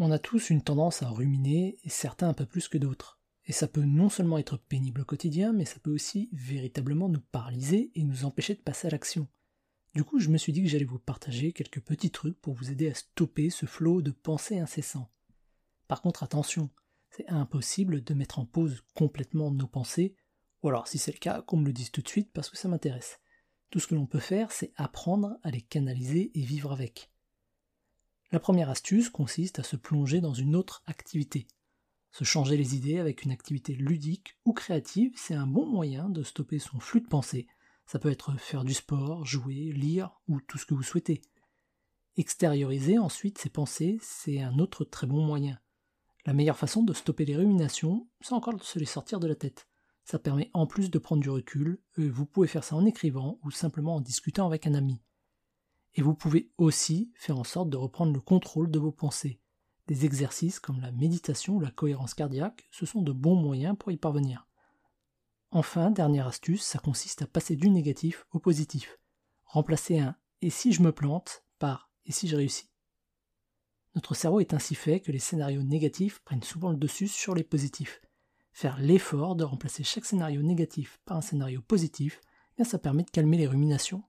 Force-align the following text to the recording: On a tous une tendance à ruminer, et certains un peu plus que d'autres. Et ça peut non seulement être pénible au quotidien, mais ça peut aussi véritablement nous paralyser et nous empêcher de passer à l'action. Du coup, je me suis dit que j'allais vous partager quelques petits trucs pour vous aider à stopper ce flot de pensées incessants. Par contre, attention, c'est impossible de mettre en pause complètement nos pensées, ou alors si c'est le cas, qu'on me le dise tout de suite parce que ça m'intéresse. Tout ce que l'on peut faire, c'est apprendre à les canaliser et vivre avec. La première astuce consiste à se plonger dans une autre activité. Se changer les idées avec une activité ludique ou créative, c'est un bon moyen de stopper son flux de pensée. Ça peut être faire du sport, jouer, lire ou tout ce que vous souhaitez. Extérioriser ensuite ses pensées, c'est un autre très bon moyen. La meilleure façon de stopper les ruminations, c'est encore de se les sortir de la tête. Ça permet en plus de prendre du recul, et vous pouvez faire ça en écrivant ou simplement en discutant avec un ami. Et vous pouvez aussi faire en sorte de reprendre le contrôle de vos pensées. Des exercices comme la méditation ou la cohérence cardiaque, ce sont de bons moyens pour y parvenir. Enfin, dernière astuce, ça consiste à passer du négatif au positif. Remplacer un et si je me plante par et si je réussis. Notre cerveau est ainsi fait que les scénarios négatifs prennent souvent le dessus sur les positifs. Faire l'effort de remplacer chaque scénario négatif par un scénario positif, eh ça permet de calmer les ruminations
On 0.00 0.12
a 0.12 0.20
tous 0.20 0.50
une 0.50 0.62
tendance 0.62 1.02
à 1.02 1.08
ruminer, 1.08 1.76
et 1.82 1.88
certains 1.88 2.28
un 2.28 2.34
peu 2.34 2.46
plus 2.46 2.68
que 2.68 2.78
d'autres. 2.78 3.18
Et 3.46 3.52
ça 3.52 3.66
peut 3.66 3.82
non 3.82 4.08
seulement 4.08 4.38
être 4.38 4.56
pénible 4.56 5.00
au 5.00 5.04
quotidien, 5.04 5.52
mais 5.52 5.64
ça 5.64 5.80
peut 5.80 5.92
aussi 5.92 6.28
véritablement 6.32 7.08
nous 7.08 7.20
paralyser 7.20 7.90
et 7.96 8.04
nous 8.04 8.24
empêcher 8.24 8.54
de 8.54 8.60
passer 8.60 8.86
à 8.86 8.90
l'action. 8.90 9.26
Du 9.94 10.04
coup, 10.04 10.20
je 10.20 10.28
me 10.28 10.38
suis 10.38 10.52
dit 10.52 10.62
que 10.62 10.68
j'allais 10.68 10.84
vous 10.84 11.00
partager 11.00 11.52
quelques 11.52 11.80
petits 11.80 12.12
trucs 12.12 12.40
pour 12.40 12.54
vous 12.54 12.70
aider 12.70 12.88
à 12.88 12.94
stopper 12.94 13.50
ce 13.50 13.66
flot 13.66 14.00
de 14.00 14.12
pensées 14.12 14.60
incessants. 14.60 15.10
Par 15.88 16.00
contre, 16.00 16.22
attention, 16.22 16.70
c'est 17.10 17.28
impossible 17.28 18.04
de 18.04 18.14
mettre 18.14 18.38
en 18.38 18.46
pause 18.46 18.84
complètement 18.94 19.50
nos 19.50 19.66
pensées, 19.66 20.14
ou 20.62 20.68
alors 20.68 20.86
si 20.86 20.98
c'est 20.98 21.12
le 21.12 21.18
cas, 21.18 21.42
qu'on 21.42 21.56
me 21.56 21.66
le 21.66 21.72
dise 21.72 21.90
tout 21.90 22.02
de 22.02 22.08
suite 22.08 22.30
parce 22.32 22.50
que 22.50 22.56
ça 22.56 22.68
m'intéresse. 22.68 23.18
Tout 23.70 23.80
ce 23.80 23.88
que 23.88 23.96
l'on 23.96 24.06
peut 24.06 24.20
faire, 24.20 24.52
c'est 24.52 24.72
apprendre 24.76 25.38
à 25.42 25.50
les 25.50 25.60
canaliser 25.60 26.30
et 26.38 26.42
vivre 26.44 26.70
avec. 26.70 27.10
La 28.30 28.40
première 28.40 28.68
astuce 28.68 29.08
consiste 29.08 29.58
à 29.58 29.62
se 29.62 29.76
plonger 29.76 30.20
dans 30.20 30.34
une 30.34 30.54
autre 30.54 30.82
activité. 30.86 31.46
Se 32.10 32.24
changer 32.24 32.58
les 32.58 32.76
idées 32.76 32.98
avec 32.98 33.22
une 33.22 33.30
activité 33.30 33.74
ludique 33.74 34.36
ou 34.44 34.52
créative, 34.52 35.12
c'est 35.16 35.34
un 35.34 35.46
bon 35.46 35.66
moyen 35.66 36.10
de 36.10 36.22
stopper 36.22 36.58
son 36.58 36.78
flux 36.78 37.00
de 37.00 37.06
pensée. 37.06 37.46
Ça 37.86 37.98
peut 37.98 38.10
être 38.10 38.38
faire 38.38 38.64
du 38.64 38.74
sport, 38.74 39.24
jouer, 39.24 39.72
lire 39.72 40.20
ou 40.28 40.42
tout 40.42 40.58
ce 40.58 40.66
que 40.66 40.74
vous 40.74 40.82
souhaitez. 40.82 41.22
Extérioriser 42.18 42.98
ensuite 42.98 43.38
ses 43.38 43.48
pensées, 43.48 43.98
c'est 44.02 44.42
un 44.42 44.58
autre 44.58 44.84
très 44.84 45.06
bon 45.06 45.24
moyen. 45.24 45.58
La 46.26 46.34
meilleure 46.34 46.58
façon 46.58 46.82
de 46.82 46.92
stopper 46.92 47.24
les 47.24 47.36
ruminations, 47.36 48.08
c'est 48.20 48.34
encore 48.34 48.54
de 48.54 48.62
se 48.62 48.78
les 48.78 48.84
sortir 48.84 49.20
de 49.20 49.26
la 49.26 49.36
tête. 49.36 49.66
Ça 50.04 50.18
permet 50.18 50.50
en 50.52 50.66
plus 50.66 50.90
de 50.90 50.98
prendre 50.98 51.22
du 51.22 51.30
recul, 51.30 51.80
et 51.96 52.08
vous 52.08 52.26
pouvez 52.26 52.48
faire 52.48 52.64
ça 52.64 52.76
en 52.76 52.84
écrivant 52.84 53.38
ou 53.42 53.50
simplement 53.50 53.96
en 53.96 54.00
discutant 54.02 54.46
avec 54.46 54.66
un 54.66 54.74
ami. 54.74 55.00
Et 55.98 56.00
vous 56.00 56.14
pouvez 56.14 56.48
aussi 56.58 57.10
faire 57.16 57.40
en 57.40 57.42
sorte 57.42 57.70
de 57.70 57.76
reprendre 57.76 58.12
le 58.12 58.20
contrôle 58.20 58.70
de 58.70 58.78
vos 58.78 58.92
pensées. 58.92 59.40
Des 59.88 60.04
exercices 60.04 60.60
comme 60.60 60.80
la 60.80 60.92
méditation 60.92 61.56
ou 61.56 61.60
la 61.60 61.72
cohérence 61.72 62.14
cardiaque, 62.14 62.68
ce 62.70 62.86
sont 62.86 63.02
de 63.02 63.10
bons 63.10 63.34
moyens 63.34 63.76
pour 63.76 63.90
y 63.90 63.96
parvenir. 63.96 64.46
Enfin, 65.50 65.90
dernière 65.90 66.28
astuce, 66.28 66.62
ça 66.62 66.78
consiste 66.78 67.22
à 67.22 67.26
passer 67.26 67.56
du 67.56 67.68
négatif 67.68 68.28
au 68.30 68.38
positif. 68.38 69.00
Remplacer 69.42 69.98
un 69.98 70.14
et 70.40 70.50
si 70.50 70.72
je 70.72 70.82
me 70.82 70.92
plante 70.92 71.42
par 71.58 71.90
et 72.06 72.12
si 72.12 72.28
je 72.28 72.36
réussis. 72.36 72.70
Notre 73.96 74.14
cerveau 74.14 74.38
est 74.38 74.54
ainsi 74.54 74.76
fait 74.76 75.00
que 75.00 75.10
les 75.10 75.18
scénarios 75.18 75.64
négatifs 75.64 76.20
prennent 76.20 76.44
souvent 76.44 76.70
le 76.70 76.76
dessus 76.76 77.08
sur 77.08 77.34
les 77.34 77.42
positifs. 77.42 78.00
Faire 78.52 78.78
l'effort 78.78 79.34
de 79.34 79.42
remplacer 79.42 79.82
chaque 79.82 80.04
scénario 80.04 80.42
négatif 80.42 81.00
par 81.04 81.16
un 81.16 81.22
scénario 81.22 81.60
positif, 81.60 82.20
eh 82.56 82.62
ça 82.62 82.78
permet 82.78 83.02
de 83.02 83.10
calmer 83.10 83.36
les 83.36 83.48
ruminations 83.48 84.04